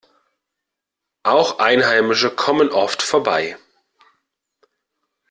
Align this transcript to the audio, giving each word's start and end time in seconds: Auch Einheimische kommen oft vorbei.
Auch 1.21 1.59
Einheimische 1.59 2.31
kommen 2.31 2.71
oft 2.71 3.03
vorbei. 3.03 3.55